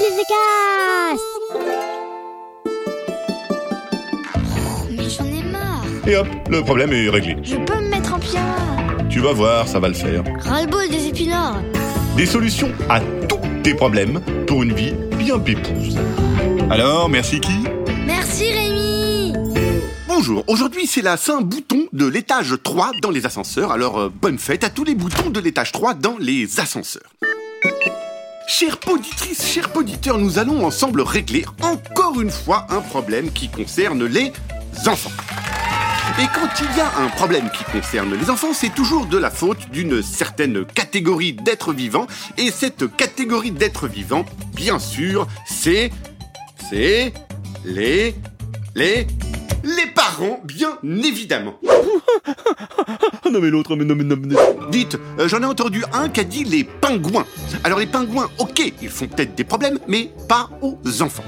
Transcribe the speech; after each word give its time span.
The 0.00 0.24
Cast 0.28 1.22
Oh, 4.34 4.86
mais 4.90 5.10
j'en 5.10 5.26
ai 5.26 5.42
marre. 5.42 5.84
Et 6.06 6.16
hop, 6.16 6.26
le 6.48 6.62
problème 6.62 6.92
est 6.94 7.10
réglé. 7.10 7.36
Je 7.42 7.56
peux 7.56 7.74
me 7.74 7.88
mettre 7.90 8.14
en 8.14 8.18
pyjama. 8.18 8.56
Tu 9.10 9.20
vas 9.20 9.34
voir, 9.34 9.68
ça 9.68 9.78
va 9.78 9.88
le 9.88 9.94
faire. 9.94 10.24
Ras-le-bol 10.40 10.88
des 10.88 11.08
épinards. 11.08 11.60
Des 12.16 12.24
solutions 12.24 12.70
à 12.88 13.00
tous 13.28 13.40
tes 13.62 13.74
problèmes 13.74 14.22
pour 14.46 14.62
une 14.62 14.72
vie 14.72 14.94
bien 15.18 15.38
pépouse. 15.38 15.98
Alors, 16.70 17.10
merci 17.10 17.38
qui? 17.38 17.52
Merci 18.06 18.44
Rémi. 18.52 19.34
Bonjour, 20.08 20.44
aujourd'hui 20.48 20.86
c'est 20.86 21.02
la 21.02 21.18
Saint-Bouton 21.18 21.88
de 21.92 22.06
l'étage 22.06 22.54
3 22.62 22.92
dans 23.02 23.10
les 23.10 23.26
ascenseurs, 23.26 23.70
alors 23.70 23.98
euh, 23.98 24.08
bonne 24.10 24.38
fête 24.38 24.64
à 24.64 24.70
tous 24.70 24.84
les 24.84 24.94
boutons 24.94 25.28
de 25.30 25.40
l'étage 25.40 25.72
3 25.72 25.94
dans 25.94 26.16
les 26.18 26.58
ascenseurs. 26.60 27.10
Chères 28.52 28.78
poditrices, 28.78 29.46
chers 29.46 29.70
poditeurs, 29.70 30.18
nous 30.18 30.40
allons 30.40 30.66
ensemble 30.66 31.02
régler 31.02 31.44
encore 31.62 32.20
une 32.20 32.32
fois 32.32 32.66
un 32.70 32.80
problème 32.80 33.30
qui 33.30 33.48
concerne 33.48 34.04
les 34.04 34.32
enfants. 34.88 35.12
Et 36.18 36.26
quand 36.34 36.48
il 36.60 36.76
y 36.76 36.80
a 36.80 36.98
un 36.98 37.06
problème 37.10 37.48
qui 37.56 37.62
concerne 37.62 38.12
les 38.12 38.28
enfants, 38.28 38.52
c'est 38.52 38.74
toujours 38.74 39.06
de 39.06 39.18
la 39.18 39.30
faute 39.30 39.70
d'une 39.70 40.02
certaine 40.02 40.64
catégorie 40.64 41.32
d'êtres 41.32 41.72
vivants. 41.72 42.08
Et 42.38 42.50
cette 42.50 42.96
catégorie 42.96 43.52
d'êtres 43.52 43.86
vivants, 43.86 44.26
bien 44.52 44.80
sûr, 44.80 45.28
c'est... 45.46 45.92
C'est... 46.68 47.14
Les... 47.64 48.16
Les... 48.74 49.06
Parents, 50.00 50.40
bien 50.44 50.78
évidemment. 50.82 51.58
Ah 53.22 53.28
non 53.30 53.40
mais 53.40 53.50
l'autre, 53.50 53.76
mais 53.76 53.84
non 53.84 53.94
mais 53.94 54.04
non 54.04 54.16
mais... 54.18 54.34
Dites, 54.70 54.96
euh, 55.18 55.28
j'en 55.28 55.42
ai 55.42 55.44
entendu 55.44 55.84
un 55.92 56.08
qui 56.08 56.20
a 56.20 56.24
dit 56.24 56.42
les 56.44 56.64
pingouins. 56.64 57.26
Alors 57.64 57.78
les 57.78 57.86
pingouins, 57.86 58.28
ok, 58.38 58.72
ils 58.80 58.88
font 58.88 59.06
peut-être 59.06 59.34
des 59.34 59.44
problèmes, 59.44 59.78
mais 59.86 60.10
pas 60.26 60.48
aux 60.62 60.78
enfants. 61.02 61.24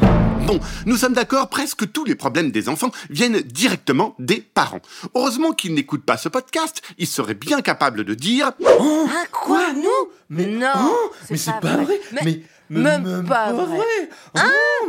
Bon, 0.46 0.58
nous 0.86 0.96
sommes 0.96 1.12
d'accord, 1.12 1.48
presque 1.48 1.92
tous 1.92 2.04
les 2.04 2.14
problèmes 2.14 2.50
des 2.50 2.68
enfants 2.70 2.90
viennent 3.10 3.40
directement 3.40 4.14
des 4.18 4.40
parents. 4.40 4.80
Heureusement 5.14 5.52
qu'ils 5.52 5.74
n'écoutent 5.74 6.04
pas 6.04 6.16
ce 6.16 6.28
podcast, 6.30 6.82
ils 6.98 7.06
seraient 7.06 7.34
bien 7.34 7.60
capables 7.60 8.04
de 8.04 8.14
dire 8.14 8.52
Ah 8.80 9.24
quoi, 9.30 9.72
nous 9.74 10.10
Mais 10.30 10.46
non 10.46 10.68
Oh, 10.78 11.12
mais 11.30 11.36
c'est 11.36 11.60
pas 11.60 11.76
vrai. 11.76 12.00
Mais, 12.12 12.20
mais 12.24 12.42
Même 12.70 13.24
pas 13.28 13.52
vrai. 13.52 14.08
Oh, 14.36 14.40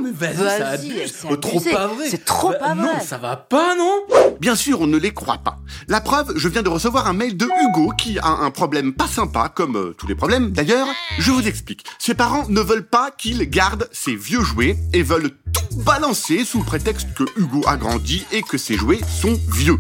mais 0.02 0.12
vas-y, 0.12 0.58
ça 0.60 0.68
abuse. 0.70 1.14
Oh, 1.30 1.36
trop 1.36 1.60
pas 1.60 1.88
vrai. 1.88 2.10
C'est 2.10 2.24
trop 2.24 2.50
Bah, 2.52 2.58
pas 2.60 2.76
Non, 2.76 2.84
vrai. 2.94 3.02
ça 3.02 3.18
va 3.18 3.36
pas, 3.36 3.76
non 3.76 4.04
Bien 4.40 4.56
sûr, 4.56 4.82
on 4.82 4.88
ne 4.88 4.98
les 4.98 5.14
croit 5.14 5.40
pas. 5.40 5.58
La 5.88 6.00
preuve, 6.02 6.34
je 6.38 6.48
viens 6.48 6.64
de 6.64 6.70
recevoir 6.70 7.08
un 7.08 7.14
mail 7.14 7.36
de 7.38 7.46
Hugo 7.46 7.92
qui 7.98 8.20
a 8.20 8.28
un 8.28 8.52
problème 8.52 8.94
pas 8.94 9.08
sympa, 9.08 9.50
comme 9.54 9.76
euh, 9.76 9.94
tous 9.98 10.08
les 10.08 10.16
problèmes 10.16 10.52
d'ailleurs. 10.52 10.88
Je 11.20 11.32
vous 11.32 11.48
explique. 11.48 11.86
Ses 12.00 12.14
parents 12.14 12.48
ne 12.48 12.62
veulent 12.62 12.88
pas 12.88 13.12
qu'il 13.12 13.50
garde 13.50 13.90
ses 13.92 14.16
vieux 14.16 14.42
jouets 14.44 14.78
et 14.94 15.04
veulent 15.04 15.32
tout 15.54 15.76
balancer 15.84 16.46
sous 16.46 16.64
prétexte 16.64 17.14
que 17.14 17.24
Hugo 17.38 17.64
a 17.68 17.76
grandi 17.78 18.26
et 18.32 18.42
que 18.44 18.58
ses 18.58 18.76
jouets 18.76 19.02
sont 19.22 19.38
vieux. 19.52 19.78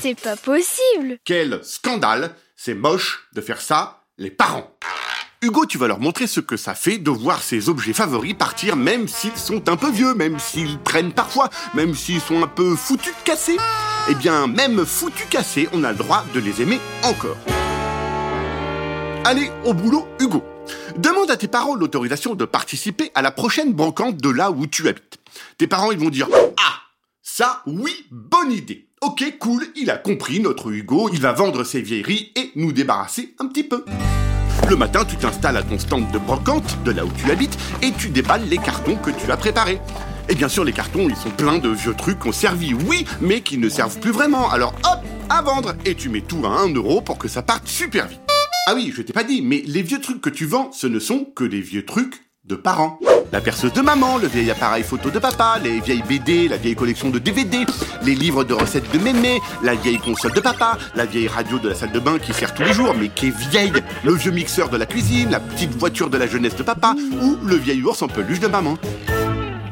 C'est 0.00 0.20
pas 0.20 0.36
possible. 0.36 1.18
Quel 1.24 1.60
scandale 1.62 2.34
C'est 2.56 2.74
moche 2.74 3.28
de 3.34 3.40
faire 3.40 3.60
ça, 3.60 4.02
les 4.18 4.30
parents. 4.30 4.71
Hugo, 5.44 5.66
tu 5.66 5.76
vas 5.76 5.88
leur 5.88 5.98
montrer 5.98 6.28
ce 6.28 6.38
que 6.38 6.56
ça 6.56 6.72
fait 6.76 6.98
de 6.98 7.10
voir 7.10 7.42
ses 7.42 7.68
objets 7.68 7.92
favoris 7.92 8.32
partir 8.32 8.76
même 8.76 9.08
s'ils 9.08 9.36
sont 9.36 9.68
un 9.68 9.76
peu 9.76 9.90
vieux, 9.90 10.14
même 10.14 10.38
s'ils 10.38 10.78
traînent 10.84 11.12
parfois, 11.12 11.50
même 11.74 11.96
s'ils 11.96 12.20
sont 12.20 12.44
un 12.44 12.46
peu 12.46 12.76
foutus 12.76 13.12
cassés. 13.24 13.56
Eh 14.08 14.14
bien, 14.14 14.46
même 14.46 14.86
foutus 14.86 15.26
cassés, 15.28 15.68
on 15.72 15.82
a 15.82 15.90
le 15.90 15.98
droit 15.98 16.24
de 16.32 16.38
les 16.38 16.62
aimer 16.62 16.78
encore. 17.02 17.36
Allez, 19.24 19.50
au 19.64 19.74
boulot, 19.74 20.06
Hugo. 20.20 20.44
Demande 20.96 21.32
à 21.32 21.36
tes 21.36 21.48
parents 21.48 21.74
l'autorisation 21.74 22.36
de 22.36 22.44
participer 22.44 23.10
à 23.16 23.22
la 23.22 23.32
prochaine 23.32 23.72
brocante 23.72 24.18
de 24.18 24.28
là 24.28 24.52
où 24.52 24.68
tu 24.68 24.86
habites. 24.86 25.18
Tes 25.58 25.66
parents, 25.66 25.90
ils 25.90 25.98
vont 25.98 26.10
dire 26.10 26.28
Ah, 26.56 26.82
ça, 27.20 27.62
oui, 27.66 28.06
bonne 28.12 28.52
idée. 28.52 28.86
Ok, 29.00 29.24
cool, 29.40 29.66
il 29.74 29.90
a 29.90 29.96
compris, 29.96 30.38
notre 30.38 30.70
Hugo, 30.70 31.10
il 31.12 31.20
va 31.20 31.32
vendre 31.32 31.64
ses 31.64 31.82
vieilleries 31.82 32.30
et 32.36 32.52
nous 32.54 32.70
débarrasser 32.70 33.34
un 33.40 33.48
petit 33.48 33.64
peu. 33.64 33.84
Le 34.72 34.78
matin, 34.78 35.04
tu 35.04 35.16
t'installes 35.16 35.58
à 35.58 35.62
ton 35.62 35.78
stand 35.78 36.10
de 36.12 36.18
brocante, 36.18 36.82
de 36.82 36.92
là 36.92 37.04
où 37.04 37.10
tu 37.10 37.30
habites, 37.30 37.58
et 37.82 37.92
tu 37.92 38.08
déballes 38.08 38.48
les 38.48 38.56
cartons 38.56 38.96
que 38.96 39.10
tu 39.10 39.30
as 39.30 39.36
préparés. 39.36 39.78
Et 40.30 40.34
bien 40.34 40.48
sûr, 40.48 40.64
les 40.64 40.72
cartons, 40.72 41.10
ils 41.10 41.14
sont 41.14 41.28
pleins 41.28 41.58
de 41.58 41.68
vieux 41.68 41.92
trucs 41.92 42.18
qu'on 42.18 42.32
servi, 42.32 42.72
oui, 42.72 43.04
mais 43.20 43.42
qui 43.42 43.58
ne 43.58 43.68
servent 43.68 44.00
plus 44.00 44.12
vraiment. 44.12 44.50
Alors 44.50 44.72
hop, 44.90 45.00
à 45.28 45.42
vendre 45.42 45.74
Et 45.84 45.94
tu 45.94 46.08
mets 46.08 46.22
tout 46.22 46.46
à 46.46 46.62
1 46.62 46.72
euro 46.72 47.02
pour 47.02 47.18
que 47.18 47.28
ça 47.28 47.42
parte 47.42 47.68
super 47.68 48.08
vite. 48.08 48.22
Ah 48.66 48.72
oui, 48.74 48.90
je 48.96 49.02
t'ai 49.02 49.12
pas 49.12 49.24
dit, 49.24 49.42
mais 49.42 49.62
les 49.66 49.82
vieux 49.82 50.00
trucs 50.00 50.22
que 50.22 50.30
tu 50.30 50.46
vends, 50.46 50.72
ce 50.72 50.86
ne 50.86 51.00
sont 51.00 51.26
que 51.36 51.44
des 51.44 51.60
vieux 51.60 51.84
trucs 51.84 52.24
de 52.46 52.54
parents. 52.54 52.98
La 53.32 53.40
perceuse 53.40 53.72
de 53.72 53.80
maman, 53.80 54.18
le 54.18 54.28
vieil 54.28 54.50
appareil 54.50 54.84
photo 54.84 55.08
de 55.08 55.18
papa, 55.18 55.58
les 55.58 55.80
vieilles 55.80 56.02
BD, 56.06 56.48
la 56.48 56.58
vieille 56.58 56.76
collection 56.76 57.08
de 57.08 57.18
DVD, 57.18 57.64
les 58.02 58.14
livres 58.14 58.44
de 58.44 58.52
recettes 58.52 58.92
de 58.92 58.98
mémé, 58.98 59.40
la 59.62 59.74
vieille 59.74 59.98
console 59.98 60.34
de 60.34 60.40
papa, 60.40 60.76
la 60.94 61.06
vieille 61.06 61.28
radio 61.28 61.58
de 61.58 61.70
la 61.70 61.74
salle 61.74 61.92
de 61.92 61.98
bain 61.98 62.18
qui 62.18 62.34
sert 62.34 62.52
tous 62.52 62.62
les 62.62 62.74
jours 62.74 62.94
mais 62.94 63.08
qui 63.08 63.28
est 63.28 63.36
vieille, 63.48 63.72
le 64.04 64.12
vieux 64.12 64.32
mixeur 64.32 64.68
de 64.68 64.76
la 64.76 64.84
cuisine, 64.84 65.30
la 65.30 65.40
petite 65.40 65.74
voiture 65.74 66.10
de 66.10 66.18
la 66.18 66.26
jeunesse 66.26 66.56
de 66.56 66.62
papa 66.62 66.94
ou 67.22 67.38
le 67.42 67.56
vieil 67.56 67.82
ours 67.82 68.02
en 68.02 68.08
peluche 68.08 68.40
de 68.40 68.48
maman? 68.48 68.76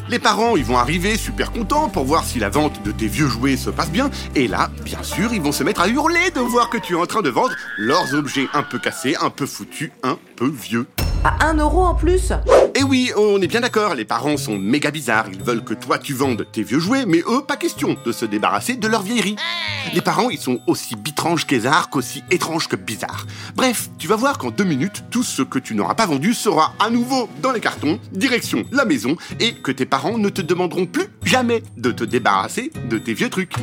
Les 0.08 0.18
parents, 0.18 0.56
ils 0.56 0.64
vont 0.64 0.78
arriver 0.78 1.18
super 1.18 1.52
contents 1.52 1.90
pour 1.90 2.04
voir 2.04 2.24
si 2.24 2.38
la 2.38 2.48
vente 2.48 2.82
de 2.82 2.92
tes 2.92 3.08
vieux 3.08 3.28
jouets 3.28 3.58
se 3.58 3.68
passe 3.68 3.90
bien. 3.90 4.10
Et 4.34 4.48
là, 4.48 4.70
bien 4.84 5.02
sûr, 5.04 5.32
ils 5.32 5.40
vont 5.40 5.52
se 5.52 5.62
mettre 5.62 5.82
à 5.82 5.88
hurler 5.88 6.30
de 6.34 6.40
voir 6.40 6.68
que 6.70 6.78
tu 6.78 6.94
es 6.94 6.96
en 6.96 7.06
train 7.06 7.22
de 7.22 7.30
vendre 7.30 7.54
leurs 7.76 8.14
objets 8.14 8.48
un 8.52 8.64
peu 8.64 8.80
cassés, 8.80 9.14
un 9.20 9.30
peu 9.30 9.46
foutus, 9.46 9.92
un 10.02 10.18
peu 10.34 10.48
vieux. 10.48 10.86
À 11.22 11.48
1 11.50 11.58
euro 11.58 11.82
en 11.84 11.94
plus 11.94 12.32
Et 12.74 12.82
oui, 12.82 13.12
on 13.14 13.42
est 13.42 13.46
bien 13.46 13.60
d'accord, 13.60 13.94
les 13.94 14.06
parents 14.06 14.38
sont 14.38 14.56
méga 14.56 14.90
bizarres. 14.90 15.26
Ils 15.30 15.42
veulent 15.42 15.62
que 15.62 15.74
toi 15.74 15.98
tu 15.98 16.14
vendes 16.14 16.46
tes 16.50 16.62
vieux 16.62 16.78
jouets, 16.78 17.04
mais 17.04 17.18
eux, 17.28 17.42
pas 17.46 17.58
question 17.58 17.94
de 18.06 18.12
se 18.12 18.24
débarrasser 18.24 18.76
de 18.76 18.88
leur 18.88 19.02
vieillerie. 19.02 19.36
Les 19.92 20.00
parents, 20.00 20.30
ils 20.30 20.38
sont 20.38 20.60
aussi 20.66 20.96
bitranges 20.96 21.46
qu'ésards, 21.46 21.90
qu'aussi 21.90 22.24
étranges 22.30 22.68
que 22.68 22.76
bizarres. 22.76 23.26
Bref, 23.54 23.90
tu 23.98 24.08
vas 24.08 24.16
voir 24.16 24.38
qu'en 24.38 24.50
deux 24.50 24.64
minutes, 24.64 25.04
tout 25.10 25.22
ce 25.22 25.42
que 25.42 25.58
tu 25.58 25.74
n'auras 25.74 25.94
pas 25.94 26.06
vendu 26.06 26.32
sera 26.32 26.72
à 26.78 26.88
nouveau 26.88 27.28
dans 27.42 27.52
les 27.52 27.60
cartons, 27.60 27.98
direction 28.12 28.64
la 28.72 28.86
maison, 28.86 29.16
et 29.40 29.52
que 29.52 29.72
tes 29.72 29.86
parents 29.86 30.16
ne 30.16 30.30
te 30.30 30.40
demanderont 30.40 30.86
plus 30.86 31.08
jamais 31.22 31.62
de 31.76 31.90
te 31.90 32.04
débarrasser 32.04 32.72
de 32.88 32.96
tes 32.96 33.12
vieux 33.12 33.28
trucs. 33.28 33.54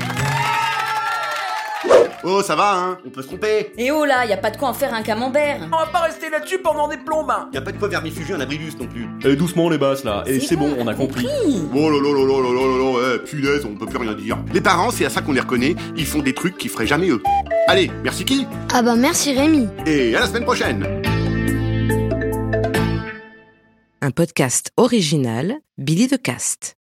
Oh, 2.24 2.42
ça 2.42 2.56
va, 2.56 2.76
hein 2.76 2.98
On 3.06 3.10
peut 3.10 3.22
se 3.22 3.28
tromper. 3.28 3.72
Et 3.78 3.92
oh 3.92 4.04
là, 4.06 4.26
y 4.26 4.34
a 4.34 4.38
pas 4.38 4.50
de 4.50 4.58
quoi 4.58 4.70
en 4.70 4.74
faire 4.74 4.94
un 4.94 5.04
camembert. 5.04 5.60
On 5.72 5.78
va 5.78 5.86
pas 5.86 6.00
rester 6.00 6.30
là-dessus 6.30 6.60
pendant 6.60 6.88
des 6.88 6.98
plombes 6.98 7.30
hein. 7.30 7.50
Y 7.54 7.58
a 7.58 7.62
pas 7.62 7.72
de 7.72 7.78
quoi 7.78 7.88
vermifuger 7.88 8.34
un 8.34 8.40
abribus 8.40 8.78
non 8.80 8.88
plus. 8.88 9.08
Et 9.24 9.36
doucement 9.36 9.70
les 9.70 9.78
basses 9.78 10.04
là, 10.04 10.24
et 10.26 10.40
C'est 10.40 10.48
c'est 10.48 10.56
bon, 10.56 10.70
bon, 10.70 10.78
on 10.80 10.88
a 10.88 10.94
compris. 10.96 11.28
Oh 11.76 11.90
là 11.90 11.98
là 12.02 12.12
là 12.12 12.26
là 12.26 12.42
là 12.42 12.54
là 12.54 12.68
là 12.68 12.78
là, 12.78 13.16
eh, 13.16 13.26
punaise, 13.26 13.66
on 13.66 13.76
peut 13.76 13.86
plus 13.86 13.98
rien 14.00 14.14
dire. 14.14 14.38
Les 14.54 14.62
parents, 14.62 14.90
c'est 14.92 15.06
à 15.06 15.10
ça 15.10 15.22
qu'on 15.22 15.34
les 15.34 15.42
reconnaît, 15.42 15.76
ils 15.96 16.06
font 16.06 16.20
des 16.20 16.34
trucs 16.34 16.58
qu'ils 16.58 16.72
feraient 16.72 16.88
jamais 16.88 17.10
eux. 17.10 17.22
Allez, 17.68 17.92
merci 18.04 18.26
qui? 18.26 18.48
Ah 18.74 18.82
bah 18.82 18.96
merci 18.96 19.34
Rémi. 19.34 19.68
Et 19.86 20.16
à 20.16 20.22
la 20.22 20.28
semaine 20.28 20.44
prochaine 20.44 20.86
Un 24.02 24.12
podcast 24.12 24.72
original 24.78 25.56
Billy 25.78 26.08
de 26.08 26.16
Cast. 26.18 26.76